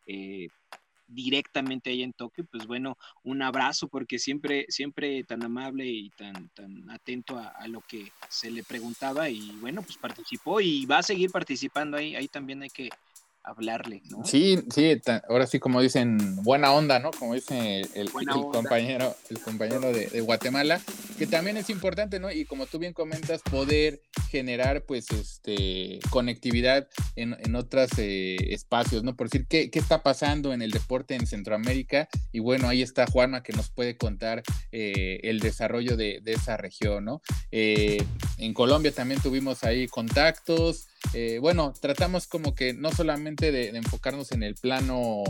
[0.08, 0.48] eh,
[1.08, 6.50] directamente ahí en Tokio, pues bueno, un abrazo porque siempre, siempre tan amable y tan,
[6.50, 11.00] tan atento a, a, lo que se le preguntaba y bueno, pues participó y va
[11.00, 12.90] a seguir participando ahí, ahí también hay que,
[13.48, 14.26] hablarle, ¿no?
[14.26, 17.12] Sí, sí, ahora sí como dicen, buena onda, ¿no?
[17.12, 20.82] Como dice el, el, el compañero, el compañero de, de, Guatemala,
[21.18, 22.30] que también es importante, ¿no?
[22.30, 29.04] Y como tú bien comentas, poder generar, pues, este, conectividad en, en otros eh, espacios,
[29.04, 29.16] ¿no?
[29.16, 32.10] Por decir, ¿qué, ¿qué, está pasando en el deporte en Centroamérica?
[32.34, 36.58] Y bueno, ahí está Juanma que nos puede contar eh, el desarrollo de, de, esa
[36.58, 37.22] región, ¿no?
[37.52, 38.04] Eh,
[38.38, 44.32] en Colombia también tuvimos ahí contactos, eh, bueno, tratamos como que no solamente de, enfocarnos
[44.32, 45.24] en el plano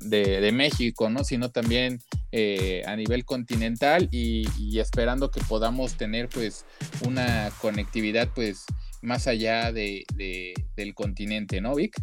[0.00, 1.24] de, México, ¿no?
[1.24, 6.64] Sino también eh, a nivel continental y, y, esperando que podamos tener pues
[7.06, 8.64] una conectividad pues
[9.00, 11.94] más allá de, de, del continente, ¿no, Vic?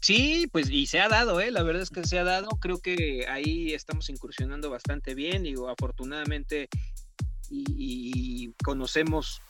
[0.00, 1.50] Sí, pues y se ha dado, ¿eh?
[1.50, 2.48] La verdad es que se ha dado.
[2.60, 5.42] Creo que ahí estamos incursionando bastante bien.
[5.42, 6.68] Digo, afortunadamente
[7.50, 9.42] y, y conocemos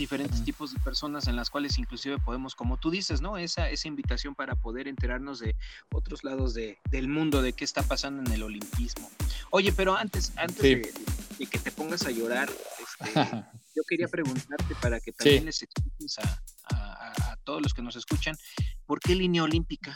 [0.00, 3.36] diferentes tipos de personas en las cuales inclusive podemos, como tú dices, ¿no?
[3.36, 5.54] Esa, esa invitación para poder enterarnos de
[5.92, 9.08] otros lados de, del mundo, de qué está pasando en el olimpismo.
[9.50, 13.12] Oye, pero antes, antes de, que te pongas a llorar, este,
[13.76, 16.42] yo quería preguntarte para que también les expliques a,
[16.74, 18.36] a, todos los que nos escuchan,
[18.86, 19.94] ¿por qué línea olímpica?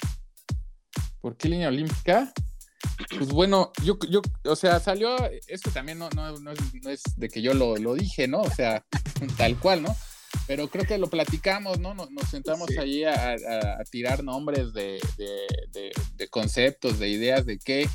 [1.20, 2.32] ¿Por qué línea olímpica?
[3.16, 5.16] Pues bueno, yo, yo, o sea, salió,
[5.48, 8.42] esto también no, no, no, es, de que yo lo, lo, dije, ¿no?
[8.42, 8.84] O sea,
[9.36, 9.94] tal cual, ¿no?
[10.46, 11.94] Pero creo que lo platicamos, ¿no?
[11.94, 17.88] Nos, sentamos allí a, a, tirar nombres de, de, de, conceptos, de ideas, de qué,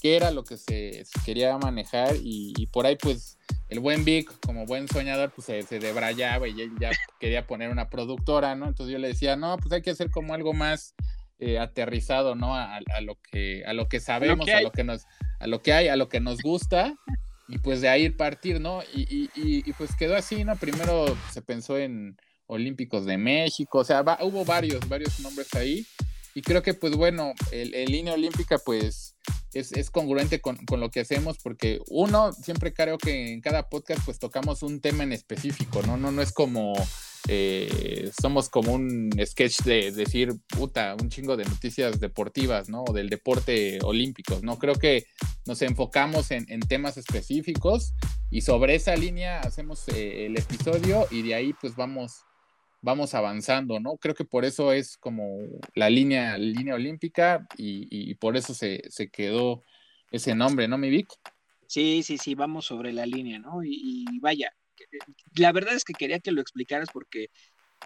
[0.00, 3.38] qué era lo que se, quería manejar y, y, por ahí pues
[3.68, 7.70] el buen Vic, como buen soñador, pues se, se debrayaba y él ya quería poner
[7.70, 8.66] una productora, ¿no?
[8.66, 10.94] Entonces yo le decía, no, pues hay que hacer como algo más
[11.40, 12.56] eh, aterrizado, ¿no?
[12.56, 15.06] A, lo que, a lo que sabemos, a lo que nos,
[15.38, 16.94] a lo que hay, a lo que nos gusta,
[17.46, 18.82] y pues de ahí partir, ¿no?
[18.92, 20.56] Y, y, pues quedó así, ¿no?
[20.56, 25.86] Primero se pensó en Olímpicos de México, o sea, hubo varios, varios nombres ahí,
[26.34, 29.14] y creo que pues bueno, el, línea olímpica pues
[29.52, 33.68] es, es congruente con, con, lo que hacemos porque uno, siempre creo que en cada
[33.68, 35.96] podcast pues tocamos un tema en específico, ¿no?
[35.96, 36.74] No, no es como
[37.26, 42.84] eh, somos como un sketch de decir, puta, un chingo de noticias deportivas, ¿no?
[42.84, 44.58] O del deporte olímpico, ¿no?
[44.58, 45.06] Creo que
[45.46, 47.94] nos enfocamos en, temas específicos
[48.30, 52.24] y sobre esa línea hacemos eh, el episodio y de ahí pues vamos,
[52.82, 53.96] vamos avanzando, ¿no?
[53.96, 55.38] Creo que por eso es como
[55.74, 59.62] la línea, línea olímpica y, por eso se, se, quedó
[60.10, 61.08] ese nombre, ¿no, mi Vic?
[61.66, 63.62] Sí, sí, sí, vamos sobre la línea, ¿no?
[63.62, 64.52] y vaya,
[65.36, 67.30] la verdad es que quería que lo explicaras porque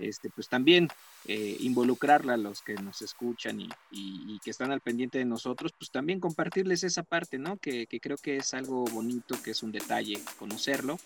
[0.00, 0.88] este, pues también
[1.26, 5.90] eh, involucrarla a los que nos escuchan y, que están al pendiente de nosotros, pues
[5.90, 7.58] también compartirles esa parte, ¿no?
[7.58, 10.98] Que, que, creo que es algo bonito, que es un detalle conocerlo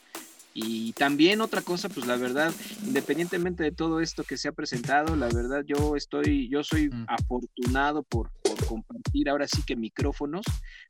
[0.58, 2.50] y también otra cosa, pues la verdad,
[2.82, 7.04] independientemente de todo esto que se ha presentado, la verdad yo estoy, yo soy mm.
[7.08, 8.30] afortunado por,
[8.66, 10.46] compartir ahora sí que micrófonos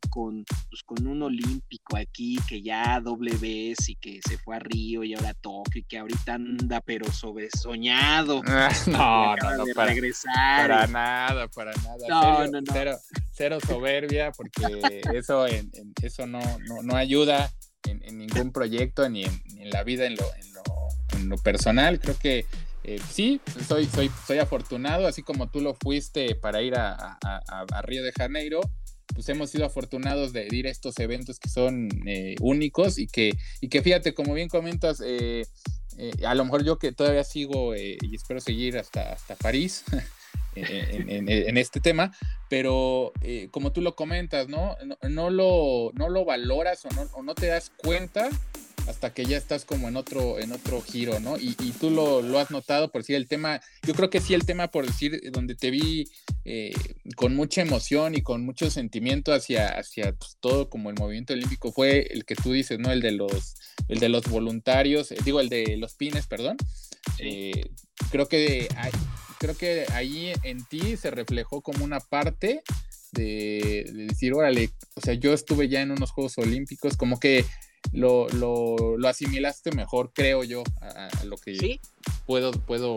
[0.09, 4.61] con, pues, con un olímpico aquí que ya doble vez y que se fue a
[4.61, 8.43] Río y ahora Tokio y que ahorita anda pero sobresoñado.
[8.87, 10.69] no, no, no, para, regresar.
[10.69, 12.07] Para nada, para nada.
[12.09, 12.97] No, no, no.
[13.33, 14.63] Cero, soberbia porque
[15.13, 17.51] eso, en, eso no, no, no ayuda
[18.07, 20.25] en, ningún proyecto ni en, la vida, en lo,
[21.17, 22.01] en lo, personal.
[22.01, 22.47] Creo que
[22.85, 27.19] eh, sí, soy, soy, soy afortunado, así como tú lo fuiste para ir a,
[27.83, 28.61] Río de Janeiro
[29.15, 33.33] pues hemos sido afortunados de ir a estos eventos que son eh, únicos y que,
[33.63, 35.47] y que fíjate, como bien comentas, eh,
[36.27, 39.85] a lo mejor yo que todavía sigo y espero seguir hasta, hasta París,
[40.57, 42.13] en, este tema,
[42.49, 44.77] pero eh, como tú lo comentas, ¿no?
[45.09, 48.31] No, lo, no lo valoras o no, o no, te das cuenta
[48.89, 51.37] hasta que ya estás como en otro, en otro giro, ¿no?
[51.37, 54.47] Y, tú lo, lo, has notado, por decir el tema, yo creo que sí el
[54.47, 56.09] tema, por decir, donde te vi
[56.45, 56.73] eh,
[57.17, 61.73] con mucha emoción y con mucho sentimiento hacia, hacia pues, todo como el movimiento olímpico
[61.73, 62.93] fue el que tú dices, ¿no?
[62.93, 63.57] El de los,
[63.89, 66.57] el de los voluntarios, eh, digo, el de los pines, perdón.
[68.11, 68.93] Creo que hay,
[69.39, 72.63] creo que ahí en ti se reflejó como una parte
[73.13, 77.45] de, decir, órale, o sea, yo estuve ya en unos Juegos Olímpicos, como que
[77.93, 81.81] lo, lo, asimilaste mejor, creo yo, a, lo que
[82.27, 82.97] puedo, puedo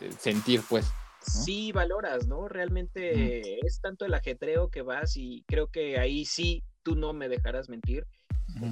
[0.00, 0.86] eh, sentir, pues.
[1.22, 2.48] Sí, valoras, ¿no?
[2.48, 7.28] Realmente es tanto el ajetreo que vas y creo que ahí sí tú no me
[7.28, 8.06] dejarás mentir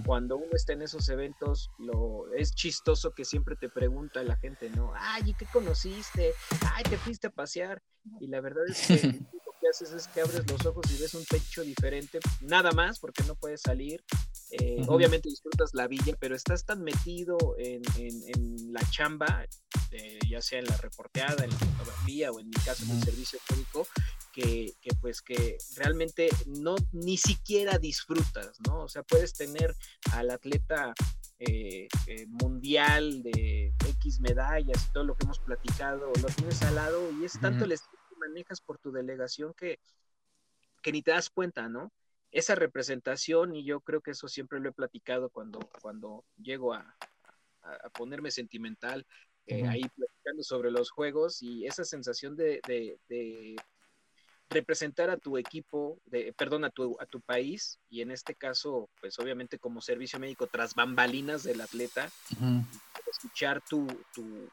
[0.05, 4.71] cuando uno está en esos eventos, lo, es chistoso que siempre te pregunta la gente,
[4.71, 4.93] ¿no?
[4.97, 6.33] Ay, ¿y qué conociste?
[6.75, 7.83] Ay, te fuiste a pasear.
[8.21, 8.95] Y la verdad es que
[9.33, 12.99] lo que haces es que abres los ojos y ves un techo diferente, nada más,
[12.99, 14.05] porque no puedes salir.
[14.51, 17.83] Eh, obviamente disfrutas la villa, pero estás tan metido en,
[18.73, 19.47] la chamba,
[19.91, 23.03] eh, ya sea en la reporteada, en la fotografía o en mi caso en el
[23.03, 23.87] servicio público,
[24.35, 28.83] que, pues que realmente no ni siquiera disfrutas, ¿no?
[28.83, 29.75] O sea, puedes tener
[30.13, 30.93] al atleta
[31.39, 36.75] eh, eh, mundial de X medallas y todo lo que hemos platicado, lo tienes al
[36.75, 39.79] lado y es tanto el estilo que manejas por tu delegación que,
[40.83, 41.93] que ni te das cuenta, ¿no?
[42.33, 46.97] Esa representación, y yo creo que eso siempre lo he platicado cuando, cuando llego a,
[47.97, 49.07] ponerme sentimental,
[49.47, 52.61] eh, ahí platicando sobre los juegos y esa sensación de
[54.55, 58.89] representar a tu equipo, de, perdón, a tu, a tu país, y en este caso,
[59.01, 62.11] pues obviamente como servicio médico tras bambalinas del atleta,
[63.11, 64.49] escuchar tu, tu,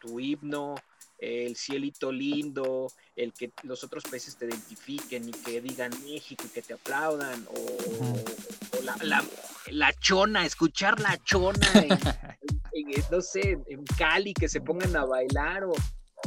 [0.00, 0.74] tu, himno,
[1.18, 6.50] el cielito lindo, el que los otros países te identifiquen y que digan México y
[6.50, 9.24] que te aplaudan, o, la,
[9.70, 11.58] la, chona, escuchar la chona
[13.10, 15.72] no sé, en Cali que se pongan a bailar o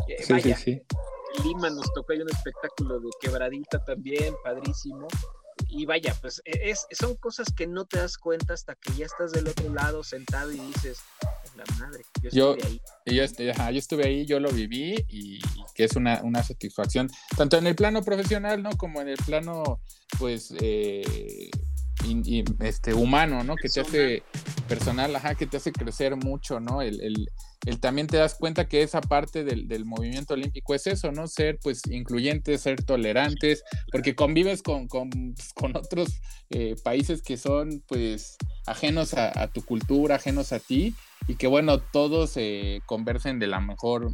[0.07, 0.81] eh, sí, sí, sí.
[1.43, 5.07] Lima nos tocó hay un espectáculo de quebradita también, padrísimo.
[5.69, 9.05] Y vaya, pues e, es, son cosas que no te das cuenta hasta que ya
[9.05, 10.99] estás del otro lado sentado y dices,
[11.55, 12.81] la madre, yo estuve ahí.
[13.05, 15.39] Yo, yo, estuve ahí, yo lo viví y,
[15.73, 18.69] que es una, una, satisfacción, tanto en el plano profesional, ¿no?
[18.77, 19.81] Como en el plano,
[20.19, 21.49] pues, eh,
[22.59, 23.55] este, humano, ¿no?
[23.55, 24.23] Que te hace
[24.67, 26.81] personal, ajá, que te hace crecer mucho, ¿no?
[26.81, 27.29] El, el,
[27.65, 31.27] el también te das cuenta que esa parte del, del, movimiento olímpico es eso, ¿no?
[31.27, 37.37] Ser pues incluyentes, ser tolerantes, porque convives con, con, pues, con otros eh, países que
[37.37, 40.95] son pues ajenos a, tu cultura, ajenos a ti,
[41.27, 44.11] y que bueno, todos eh, conversen de la mejor,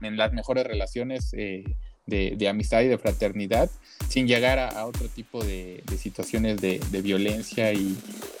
[0.00, 1.32] en las mejores relaciones.
[1.34, 1.64] Eh,
[2.06, 3.70] de, amistad y de fraternidad,
[4.08, 7.96] sin llegar a, otro tipo de, situaciones de, violencia y,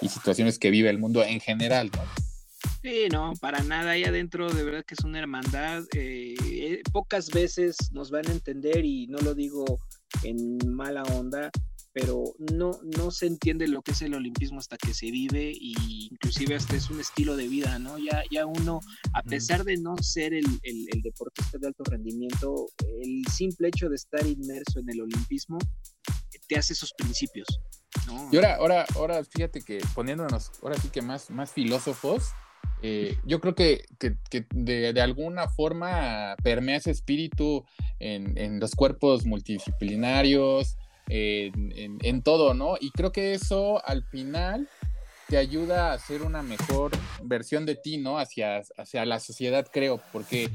[0.08, 2.02] situaciones que vive el mundo en general, ¿no?
[2.82, 3.92] Sí, no, para nada.
[3.92, 5.82] Ahí adentro de verdad que es una hermandad.
[5.94, 9.80] Eh, eh, pocas veces nos van a entender y no lo digo
[10.22, 11.50] en mala onda,
[11.96, 16.08] pero no, no se entiende lo que es el olimpismo hasta que se vive y
[16.10, 17.96] inclusive hasta es un estilo de vida, ¿no?
[17.96, 18.80] Ya, ya uno,
[19.14, 22.66] a pesar de no ser el, el, el deportista de alto rendimiento,
[23.02, 25.56] el simple hecho de estar inmerso en el olimpismo
[26.46, 27.46] te hace esos principios.
[28.06, 28.28] ¿no?
[28.30, 32.32] Y ahora, ahora, ahora fíjate que poniéndonos ahora sí que más, más filósofos,
[32.82, 37.64] eh, yo creo que, que, que de, de, alguna forma permea ese espíritu
[38.00, 40.76] en, en los cuerpos multidisciplinarios,
[41.08, 42.76] en, todo, ¿no?
[42.80, 44.68] Y creo que eso al final
[45.28, 46.92] te ayuda a hacer una mejor
[47.22, 48.18] versión de ti, ¿no?
[48.18, 50.50] Hacia, hacia la sociedad, creo, porque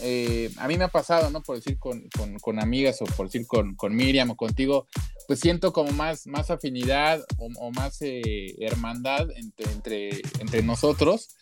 [0.00, 1.42] eh, a mí me ha pasado, ¿no?
[1.42, 2.08] Por decir con,
[2.40, 4.86] con, amigas o por decir con, Miriam o contigo,
[5.26, 11.36] pues siento como más, más afinidad o, más eh, hermandad entre, entre, entre, nosotros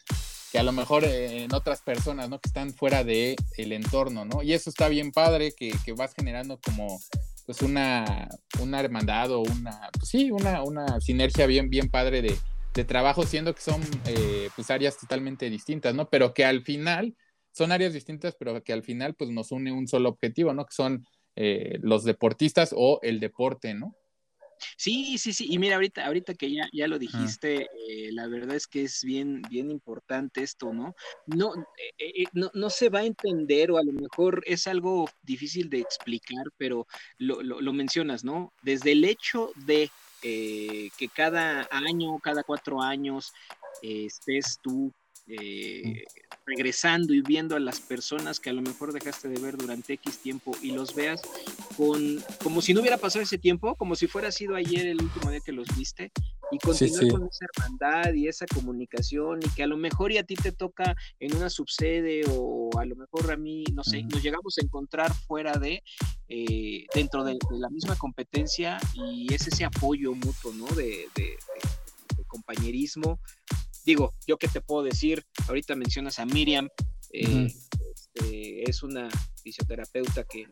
[0.52, 2.38] que a lo mejor en otras personas, ¿no?
[2.38, 4.42] Que están fuera del el entorno, ¿no?
[4.42, 7.00] Y eso está bien padre, que, que vas generando como
[7.46, 8.28] pues una,
[8.60, 12.36] una hermandad o una, pues sí, una, una sinergia bien, bien padre de,
[12.74, 16.08] de trabajo, siendo que son eh, pues áreas totalmente distintas, ¿no?
[16.08, 17.16] Pero que al final,
[17.52, 20.64] son áreas distintas, pero que al final pues nos une un solo objetivo, ¿no?
[20.64, 23.94] Que son eh, los deportistas o el deporte, ¿no?
[24.76, 25.46] Sí, sí, sí.
[25.48, 29.02] Y mira, ahorita, ahorita que ya, ya lo dijiste, eh, la verdad es que es
[29.04, 30.94] bien, bien importante esto, ¿no?
[31.26, 35.08] No, eh, eh, no, no, se va a entender o a lo mejor es algo
[35.22, 36.86] difícil de explicar, pero
[37.18, 38.52] lo, lo, mencionas, ¿no?
[38.62, 43.32] Desde el hecho de que cada año, cada cuatro años,
[43.82, 44.92] estés tú
[45.26, 46.04] eh,
[46.46, 50.18] regresando y viendo a las personas que a lo mejor dejaste de ver durante X
[50.18, 51.22] tiempo y los veas
[51.76, 55.30] con como si no hubiera pasado ese tiempo, como si fuera sido ayer el último
[55.30, 56.10] día que los viste
[56.50, 60.24] y continuar con esa hermandad y esa comunicación y que a lo mejor y a
[60.24, 64.22] ti te toca en una subsede o a lo mejor a mí, no sé, nos
[64.22, 65.82] llegamos a encontrar fuera de,
[66.28, 70.66] eh, dentro de, la misma competencia y es ese apoyo mutuo, ¿no?
[70.74, 71.38] de, de
[72.26, 73.20] compañerismo
[73.84, 76.68] digo, yo qué te puedo decir, ahorita mencionas a Miriam,
[77.12, 77.48] eh,
[77.94, 79.08] este, es una
[79.42, 80.46] fisioterapeuta que,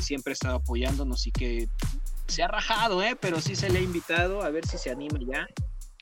[0.00, 1.68] siempre ha estado apoyándonos y que
[2.28, 3.16] se ha rajado, ¿eh?
[3.20, 5.46] pero sí se le ha invitado a ver si se anima ya.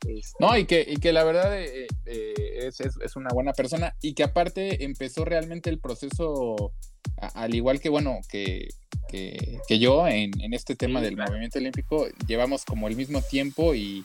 [0.07, 4.13] Este no, y que, y que la verdad eh, eh, es, una buena persona y
[4.13, 6.73] que aparte empezó realmente el proceso,
[7.17, 8.69] al igual que, bueno, que,
[9.09, 14.05] que, yo en, este tema del movimiento olímpico, llevamos como el mismo tiempo y,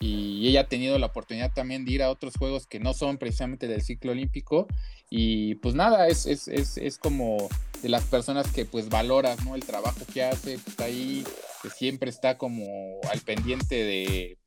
[0.00, 3.18] y ella ha tenido la oportunidad también de ir a otros juegos que no son
[3.18, 4.66] precisamente del ciclo olímpico
[5.10, 7.48] y pues nada, es, es, es, es como
[7.82, 9.54] de las personas que pues valoras, ¿no?
[9.54, 11.22] El trabajo que hace, está ahí,
[11.62, 12.64] que siempre está como
[13.10, 14.38] al pendiente de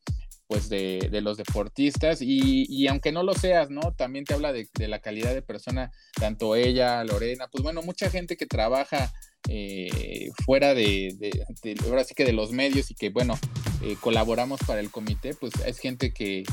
[0.48, 3.94] pues de, de los deportistas y, y, aunque no lo seas, ¿no?
[3.94, 8.10] También te habla de, de la calidad de persona, tanto ella, Lorena, pues bueno, mucha
[8.10, 9.12] gente que trabaja
[9.50, 11.16] eh, fuera de,
[11.86, 13.38] ahora sí que de los medios y que bueno,
[13.82, 16.44] eh, colaboramos para el comité, pues es gente que,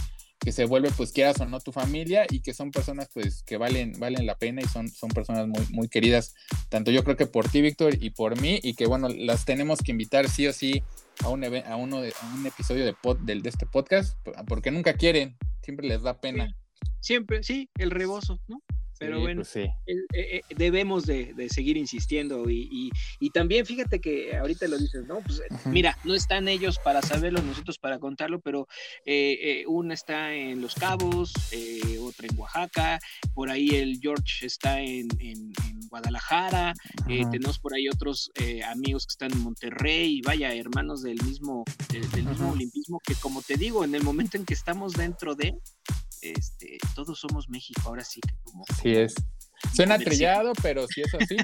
[0.41, 3.57] que, se vuelve pues quieras o no tu familia y que son personas pues que
[3.57, 6.35] valen, valen la pena y son, son personas muy, muy queridas,
[6.69, 9.81] tanto yo creo que por ti Víctor y por mí y que bueno, las tenemos
[9.81, 10.83] que invitar sí o sí
[11.23, 14.19] a un, a uno de, un episodio de, pod, de este podcast
[14.49, 16.57] porque nunca quieren, siempre les da pena.
[17.01, 18.63] Siempre, sí, el rebozo, ¿no?
[19.01, 19.73] Pero bueno, pues eh,
[20.13, 22.91] eh, debemos de, seguir insistiendo y,
[23.33, 25.21] también fíjate que ahorita lo dices, ¿no?
[25.21, 28.69] Pues mira, no están ellos para saberlo, nosotros para contarlo, pero
[29.07, 31.33] eh, una está en Los Cabos,
[32.03, 32.99] otra en Oaxaca,
[33.33, 35.09] por ahí el George está en,
[35.89, 36.75] Guadalajara,
[37.07, 38.31] tenemos por ahí otros
[38.69, 43.41] amigos que están en Monterrey, y vaya, hermanos del mismo, del, mismo olimpismo, que como
[43.41, 45.59] te digo, en el momento en que estamos dentro de,
[46.23, 48.65] este, todos somos México, ahora sí que como...
[48.69, 49.15] Así es.
[49.75, 51.37] Suena trillado, pero sí es así.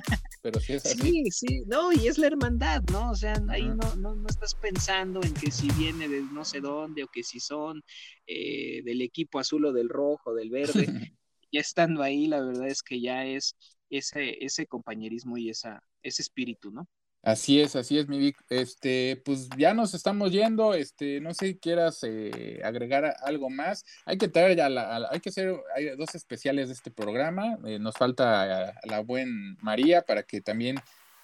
[0.42, 1.00] Pero sí es así.
[1.00, 3.10] Sí, sí, no, y es la hermandad, ¿no?
[3.10, 6.60] O sea, ahí no, no, no, estás pensando en que si viene de no sé
[6.60, 7.82] dónde o que si son
[8.26, 10.86] eh, del equipo azul o del rojo, del verde.
[11.52, 13.56] ya estando ahí, la verdad es que ya es
[13.90, 16.88] ese, ese compañerismo y esa, ese espíritu, ¿no?
[17.26, 18.32] Así es, así es, mi.
[18.50, 20.74] Este, pues ya nos estamos yendo.
[20.74, 23.84] Este, no sé si quieras eh, agregar algo más.
[24.04, 25.52] Hay que traer ya la, hay que hacer
[25.98, 27.58] dos especiales de este programa.
[27.64, 30.76] Eh, nos falta la buen María para que también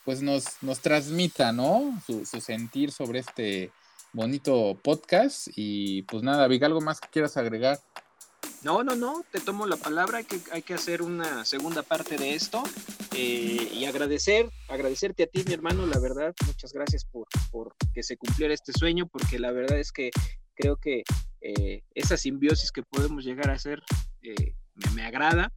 [0.05, 1.97] pues nos, nos transmita, ¿no?
[2.05, 3.71] Su, su, sentir sobre este
[4.13, 5.51] bonito podcast.
[5.55, 7.79] Y pues nada, Vic, algo más que quieras agregar.
[8.65, 12.17] No, no, no, te tomo la palabra, hay que, hay que hacer una segunda parte
[12.17, 12.63] de esto
[13.15, 18.05] eh, y agradecer, agradecerte a ti, mi hermano, la verdad, muchas gracias por, por que
[18.05, 20.11] se cumpliera este sueño, porque la verdad es que
[20.55, 21.03] creo que
[21.41, 23.83] eh, esa simbiosis que podemos llegar a hacer
[24.23, 24.55] eh,
[24.95, 25.53] me, agrada.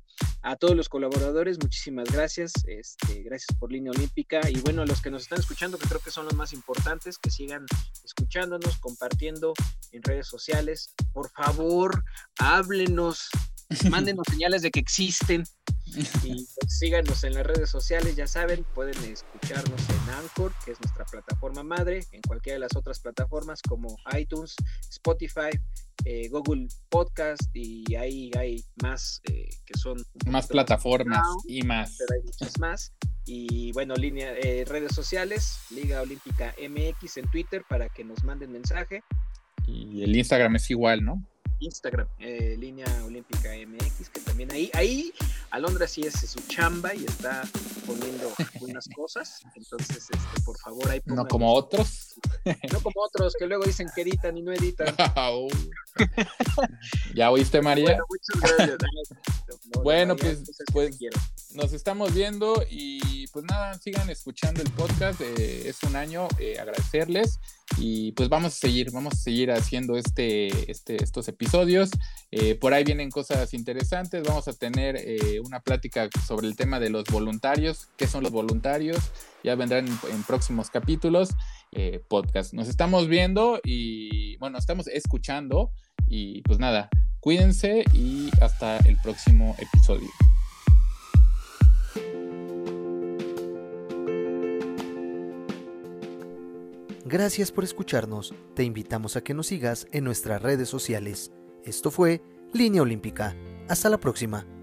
[0.47, 2.53] A todos los colaboradores, muchísimas gracias.
[2.67, 4.47] Este, gracias por Línea Olímpica.
[4.47, 7.17] Y bueno, a los que nos están escuchando, que creo que son los más importantes,
[7.17, 7.65] que sigan
[8.03, 9.55] escuchándonos, compartiendo
[9.91, 10.93] en redes sociales.
[11.13, 12.03] Por favor,
[12.37, 13.27] háblenos,
[13.89, 15.43] mándenos señales de que existen.
[15.85, 20.81] Y pues, síganos en las redes sociales, ya saben, pueden escucharnos en Anchor, que es
[20.81, 24.55] nuestra plataforma madre, en cualquiera de las otras plataformas como iTunes,
[24.89, 25.51] Spotify,
[26.03, 31.95] eh, Google Podcast y ahí hay más eh, que son más plataformas y más.
[31.97, 32.93] Pero hay muchas más.
[33.25, 38.51] Y bueno, línea, eh, redes sociales, Liga Olímpica MX en Twitter para que nos manden
[38.51, 39.03] mensaje.
[39.65, 41.23] Y el Instagram es igual, ¿no?
[41.59, 45.13] Instagram, eh, Línea Olímpica MX, que también ahí, ahí
[45.51, 47.43] Alondra sí es su chamba y está
[47.85, 52.04] poniendo algunas cosas, entonces, este, por favor, ahí No como otros.
[52.71, 54.93] No como otros que luego dicen que editan y no editan.
[57.15, 57.97] ¿Ya oíste, María?
[59.83, 60.97] Bueno, pues, pues
[61.53, 66.59] nos estamos viendo y pues nada, sigan escuchando el podcast, eh, es un año, eh,
[66.59, 67.39] agradecerles
[67.77, 71.89] y pues vamos a seguir, vamos a seguir haciendo este, este, estos episodios.
[72.31, 75.03] Eh, por ahí vienen cosas interesantes, vamos a tener
[75.43, 78.99] una plática sobre el tema de los voluntarios, qué son los voluntarios,
[79.43, 81.29] ya vendrán en, próximos capítulos,
[82.07, 82.53] podcast.
[82.53, 85.71] Nos estamos viendo y bueno, estamos escuchando
[86.07, 90.09] y pues nada, cuídense y hasta el próximo episodio.
[97.05, 98.33] Gracias por escucharnos.
[98.55, 101.31] Te invitamos a que nos sigas en nuestras redes sociales.
[101.63, 102.21] Esto fue
[102.51, 103.35] Línea Olímpica.
[103.69, 104.54] Hasta la próxima.